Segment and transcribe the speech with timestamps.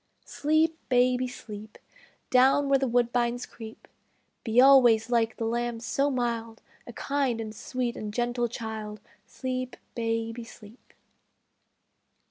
[0.25, 1.77] Sleep, baby, sleep,
[2.31, 3.87] Down where the woodbines creep;
[4.43, 9.75] Be always like the lamb so mild, A kind and sweet and gentle child, Sleep,
[9.93, 10.95] baby, sleep!